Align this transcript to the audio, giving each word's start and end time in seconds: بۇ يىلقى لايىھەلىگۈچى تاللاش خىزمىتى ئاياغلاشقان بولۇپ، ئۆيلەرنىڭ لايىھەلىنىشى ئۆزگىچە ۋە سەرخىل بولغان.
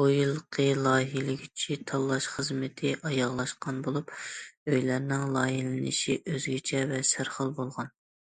بۇ 0.00 0.04
يىلقى 0.08 0.64
لايىھەلىگۈچى 0.86 1.78
تاللاش 1.92 2.28
خىزمىتى 2.32 2.92
ئاياغلاشقان 3.12 3.80
بولۇپ، 3.88 4.14
ئۆيلەرنىڭ 4.74 5.26
لايىھەلىنىشى 5.38 6.20
ئۆزگىچە 6.22 6.84
ۋە 6.94 7.04
سەرخىل 7.16 7.58
بولغان. 7.62 7.92